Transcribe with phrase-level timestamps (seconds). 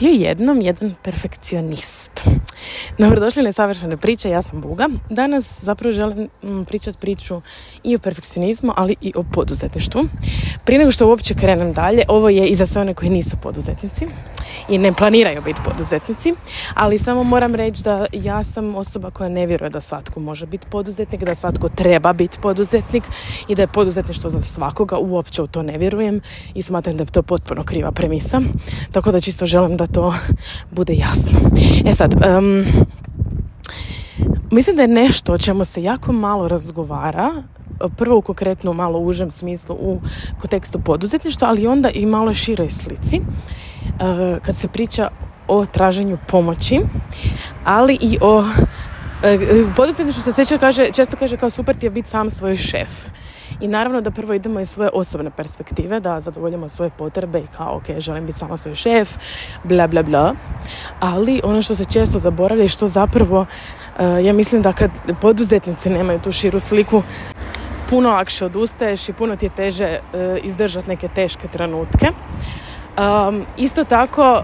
[0.00, 2.10] Bio jednom jedan perfekcionist.
[2.98, 4.88] Dobrodošli na savršene priče, ja sam Buga.
[5.10, 7.42] Danas zapravo želim mm, pričati priču
[7.84, 10.04] i o perfekcionizmu, ali i o poduzetništvu.
[10.64, 14.06] Prije nego što uopće krenem dalje, ovo je i za sve one koji nisu poduzetnici
[14.68, 16.34] i ne planiraju biti poduzetnici,
[16.74, 20.66] ali samo moram reći da ja sam osoba koja ne vjeruje da svatko može biti
[20.70, 23.04] poduzetnik, da svatko treba biti poduzetnik
[23.48, 26.20] i da je poduzetništvo za svakoga, uopće u to ne vjerujem
[26.54, 28.40] i smatram da je to potpuno kriva premisa,
[28.92, 30.14] tako da čisto želim da to
[30.70, 31.38] bude jasno.
[31.86, 32.14] E sad,
[34.50, 37.42] mislim da je nešto o čemu se jako malo razgovara
[37.96, 40.00] prvo u konkretno malo užem smislu u
[40.40, 43.20] kontekstu poduzetništva, ali onda i malo široj slici.
[44.00, 45.10] Eh, kad se priča
[45.48, 46.80] o traženju pomoći,
[47.64, 48.44] ali i o
[49.22, 49.38] eh,
[49.76, 52.90] poduzetništvu se sjeća kaže, često kaže kao super ti je biti sam svoj šef.
[53.60, 57.76] I naravno da prvo idemo iz svoje osobne perspektive, da zadovoljimo svoje potrebe i kao
[57.76, 59.10] ok, želim biti samo svoj šef,
[59.64, 60.34] bla bla bla.
[61.00, 63.46] Ali ono što se često zaboravlja i što zapravo
[63.98, 67.02] eh, ja mislim da kad poduzetnici nemaju tu širu sliku,
[67.90, 69.98] puno lakše odustaješ i puno ti je teže
[70.42, 72.06] izdržati neke teške trenutke.
[72.98, 74.42] Um, isto tako,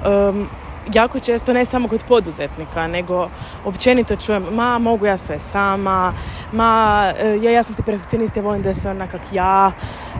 [0.95, 3.29] jako često ne samo kod poduzetnika, nego
[3.65, 6.13] općenito čujem, ma mogu ja sve sama,
[6.53, 9.73] ma e, ja, ja sam ti perfekcionist, ja volim da se onak ja,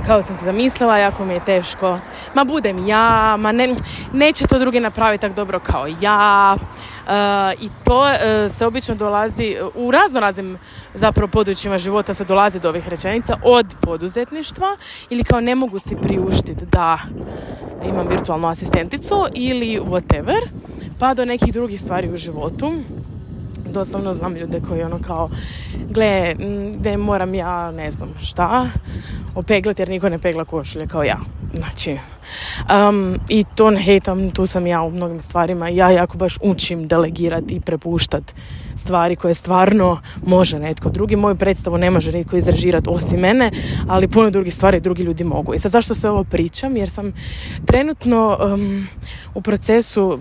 [0.07, 1.99] kao sam se zamislila, jako mi je teško,
[2.35, 3.75] ma budem ja, ma ne,
[4.13, 6.57] neće to drugi napraviti tako dobro kao ja.
[6.57, 7.13] Uh,
[7.61, 10.59] I to uh, se obično dolazi, u razno raznim
[10.95, 14.77] zapravo područjima života se dolazi do ovih rečenica od poduzetništva
[15.11, 16.99] ili kao ne mogu si priuštiti da
[17.85, 20.49] imam virtualnu asistenticu ili whatever,
[20.99, 22.73] pa do nekih drugih stvari u životu.
[23.73, 25.31] Doslovno znam ljude koji ono kao,
[25.91, 26.35] gle,
[26.85, 28.69] ne moram ja, ne znam šta,
[29.35, 31.19] opeglati jer niko ne pegla košulje kao ja.
[31.57, 31.99] Znači,
[32.89, 35.69] um, i to ne hejtam, tu sam ja u mnogim stvarima.
[35.69, 38.35] Ja jako baš učim delegirati i prepuštati
[38.77, 41.17] stvari koje stvarno može netko drugi.
[41.17, 43.51] Moju predstavu ne može nitko izrežirati osim mene,
[43.89, 45.55] ali puno drugih stvari drugi ljudi mogu.
[45.55, 46.77] I sad zašto se ovo pričam?
[46.77, 47.13] Jer sam
[47.67, 48.89] trenutno um,
[49.35, 50.19] u procesu, uh,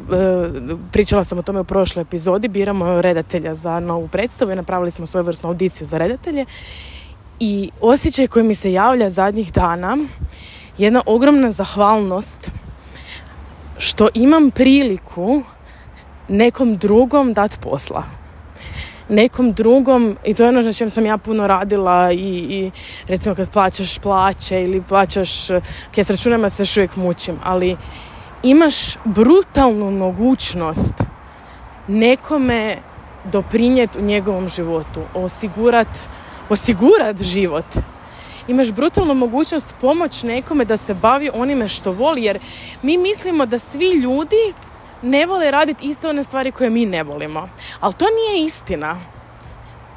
[0.92, 5.06] pričala sam o tome u prošloj epizodi, biramo redatelja za novu predstavu i napravili smo
[5.06, 6.46] svojevrsnu audiciju za redatelje.
[7.40, 9.98] I osjećaj koji mi se javlja zadnjih dana
[10.78, 12.52] jedna ogromna zahvalnost
[13.78, 15.44] što imam priliku
[16.28, 18.04] nekom drugom dat posla.
[19.10, 22.72] Nekom drugom, i to je ono na čem sam ja puno radila i, i
[23.08, 25.48] recimo kad plaćaš plaće ili plaćaš,
[25.96, 27.78] kaj s računama se još uvijek mučim, ali
[28.44, 31.04] imaš brutalnu mogućnost
[31.88, 32.78] nekome
[33.32, 35.88] doprinijeti u njegovom životu, osigurat,
[36.50, 37.66] osigurat život
[38.48, 42.40] imaš brutalnu mogućnost pomoć nekome da se bavi onime što voli, jer
[42.82, 44.54] mi mislimo da svi ljudi
[45.02, 47.50] ne vole raditi iste one stvari koje mi ne volimo.
[47.80, 48.98] Ali to nije istina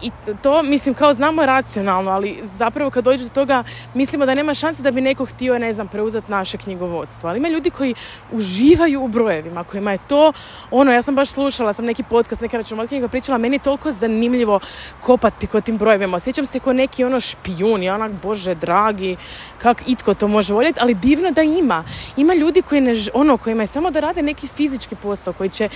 [0.03, 0.11] i
[0.43, 3.65] to, mislim, kao znamo racionalno, ali zapravo kad dođe do toga
[3.95, 7.29] mislimo da nema šanse da bi neko htio, ne znam, preuzeti naše knjigovodstvo.
[7.29, 7.95] Ali ima ljudi koji
[8.33, 10.33] uživaju u brojevima, kojima je to,
[10.71, 14.61] ono, ja sam baš slušala, sam neki podcast, neka računovodkinja pričala, meni je toliko zanimljivo
[15.03, 16.21] kopati kod tim brojevima.
[16.21, 19.17] Sjećam se ko neki ono špijun, ja onak, bože dragi,
[19.59, 21.85] kak itko to može voljeti, ali divno da ima.
[22.17, 25.69] Ima ljudi koji ne, ono, kojima je samo da rade neki fizički posao, koji će,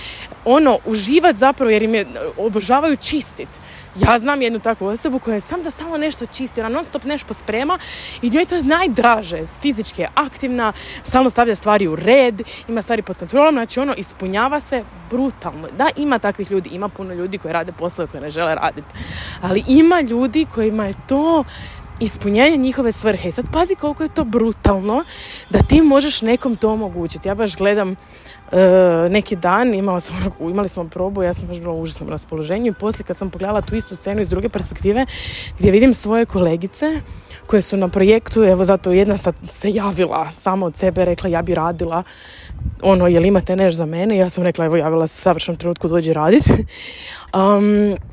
[0.45, 2.05] ono, uživati zapravo jer im je,
[2.37, 3.49] obožavaju čistit.
[3.95, 7.03] Ja znam jednu takvu osobu koja je sam da stalno nešto čisti, ona non stop
[7.03, 7.79] nešto sprema
[8.21, 10.73] i njoj to je najdraže, fizički je aktivna,
[11.03, 15.67] stalno stavlja stvari u red, ima stvari pod kontrolom, znači ono ispunjava se brutalno.
[15.77, 18.87] Da, ima takvih ljudi, ima puno ljudi koji rade poslove koje ne žele raditi,
[19.41, 21.43] ali ima ljudi kojima je to
[21.99, 23.29] ispunjenje njihove svrhe.
[23.29, 25.03] I sad pazi koliko je to brutalno
[25.49, 27.27] da ti možeš nekom to omogućiti.
[27.27, 27.95] Ja baš gledam
[28.53, 32.71] E, neki dan imala sam, imali smo probu, ja sam baš bila u užasnom raspoloženju
[32.71, 35.05] i poslije kad sam pogledala tu istu scenu iz druge perspektive
[35.59, 37.01] gdje vidim svoje kolegice
[37.47, 41.41] koje su na projektu, evo zato jedna sad se javila sama od sebe, rekla ja
[41.41, 42.03] bi radila
[42.81, 44.17] ono, jel imate nešto za mene?
[44.17, 46.51] Ja sam rekla, evo javila se savršenom trenutku dođi raditi.
[47.33, 47.97] Um,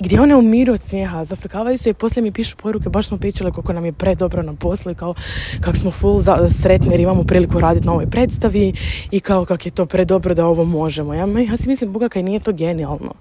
[0.00, 3.52] gdje one umiru od smijeha, zafrkavaju se i poslije mi pišu poruke, baš smo pričali
[3.52, 5.14] koliko nam je predobro na poslu i kao
[5.60, 8.72] kako smo full za, sretni jer imamo priliku raditi na ovoj predstavi
[9.10, 11.14] i kao kako je to predobro da ovo možemo.
[11.14, 13.14] Ja, ja si mislim, Boga, kaj nije to genijalno.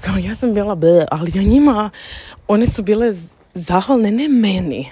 [0.00, 1.90] Kao ja sam bila be, ali ja njima,
[2.48, 3.12] one su bile
[3.54, 4.90] zahvalne ne meni,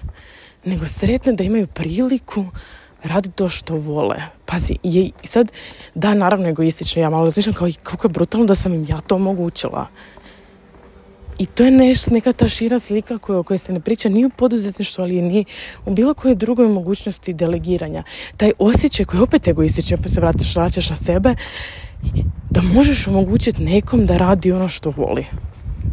[0.64, 2.44] nego sretne da imaju priliku
[3.02, 4.16] raditi to što vole.
[4.44, 5.52] Pazi, i sad,
[5.94, 9.14] da, naravno egoistično, ja malo razmišljam kao kako je brutalno da sam im ja to
[9.14, 9.86] omogućila
[11.44, 14.24] I to je nešto, neka ta šira slika koja, o kojoj se ne priča ni
[14.24, 15.44] u poduzetništvu, ali ni
[15.86, 18.02] u bilo kojoj drugoj mogućnosti delegiranja.
[18.36, 21.34] Taj osjećaj koji opet egoistični, opet se vraćaš, vraćaš na sebe,
[22.50, 25.26] da možeš omogućiti nekom da radi ono što voli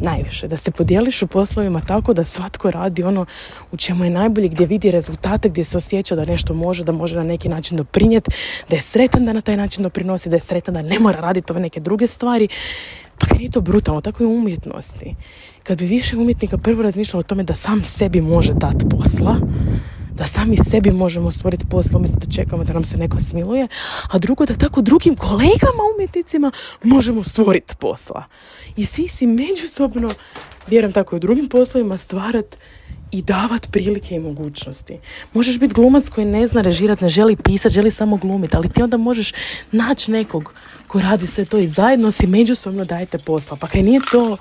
[0.01, 0.47] najviše.
[0.47, 3.25] Da se podijeliš u poslovima tako da svatko radi ono
[3.71, 7.15] u čemu je najbolji, gdje vidi rezultate, gdje se osjeća da nešto može, da može
[7.15, 8.31] na neki način doprinijeti,
[8.69, 11.51] da je sretan da na taj način doprinosi, da je sretan da ne mora raditi
[11.51, 12.47] ove neke druge stvari.
[13.21, 15.15] Pa nije to brutalno, tako je u umjetnosti.
[15.63, 19.35] Kad bi više umjetnika prvo razmišljalo o tome da sam sebi može dati posla,
[20.15, 23.67] da sami sebi možemo stvoriti posla umjesto da čekamo da nam se neko smiluje,
[24.11, 26.51] a drugo da tako drugim kolegama umjetnicima
[26.83, 28.23] možemo stvoriti posla.
[28.75, 30.11] I svi si međusobno,
[30.67, 32.57] vjerujem tako i u drugim poslovima, stvarat
[33.11, 34.97] i davat prilike i mogućnosti.
[35.33, 38.83] Možeš biti glumac koji ne zna režirati, ne želi pisati, želi samo glumiti, ali ti
[38.83, 39.33] onda možeš
[39.71, 40.53] naći nekog
[40.91, 43.57] ko radi sve to i zajedno si međusobno dajete posla.
[43.61, 44.37] Pa kaj nije to,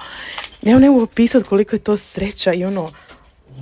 [0.62, 2.90] ne mogu opisati koliko je to sreća i ono,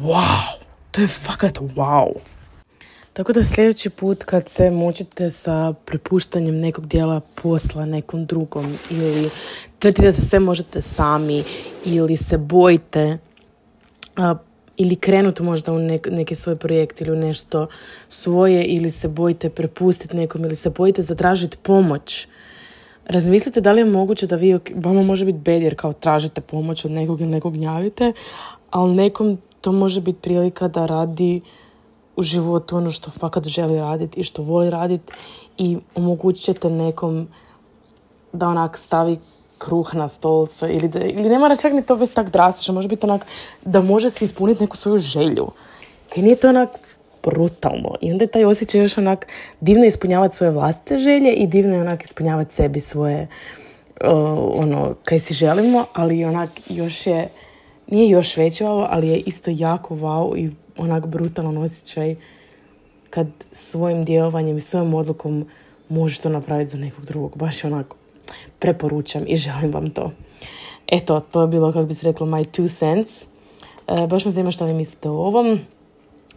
[0.00, 0.43] wow,
[0.90, 2.12] to je fakat wow.
[3.12, 9.31] Tako da sljedeći put kad se mučite sa prepuštanjem nekog dijela posla nekom drugom ili
[9.79, 11.44] tvrdite da sve možete sami
[11.84, 13.19] ili se bojite
[14.76, 15.79] ili krenuti možda u
[16.11, 17.67] neki svoj projekt ili u nešto
[18.08, 22.26] svoje ili se bojite prepustiti nekom ili se bojite zatražiti pomoć.
[23.08, 26.84] Razmislite da li je moguće da vi, vama može biti bed jer kao tražite pomoć
[26.84, 28.12] od nekog ili nekog gnjavite,
[28.70, 31.40] ali nekom to može biti prilika da radi
[32.16, 35.12] u životu ono što fakat želi raditi i što voli raditi
[35.58, 37.28] i omogućit ćete nekom
[38.32, 39.19] da onak stavi
[39.58, 42.88] kruh na stolcu ili, da, ili ne mora čak ni to biti tak drastično, može
[42.88, 43.26] biti onak
[43.64, 45.46] da može se ispuniti neku svoju želju.
[46.14, 46.69] Kaj nije to onak
[47.23, 47.94] brutalno.
[48.00, 49.26] I onda je taj osjećaj još onak
[49.61, 53.26] divno ispunjavati svoje vlastite želje i divno je onak ispunjavati sebi svoje
[54.55, 57.29] ono, kaj si želimo, ali onak još je
[57.87, 62.17] nije još veće ovo, ali je isto jako wow i onak brutalan osjećaj
[63.11, 65.47] kad svojim djelovanjem i svojom odlukom
[65.88, 67.37] možeš to napraviti za nekog drugog.
[67.37, 67.97] Baš onako
[68.59, 70.11] preporučam i želim vam to.
[70.87, 73.23] Eto, to je bilo, kako bi se reklo, my two cents.
[73.23, 75.61] E, baš me zanima što vi mislite o ovom.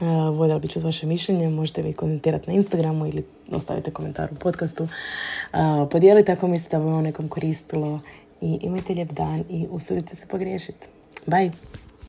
[0.02, 1.50] E, voljela bih čuti vaše mišljenje.
[1.50, 4.84] Možete mi komentirati na Instagramu ili ostavite komentar u podcastu.
[4.84, 5.58] E,
[5.92, 8.00] podijelite ako mislite da vam nekom koristilo.
[8.42, 10.88] I imajte lijep dan i usudite se pogriješiti.
[11.26, 11.52] Bye.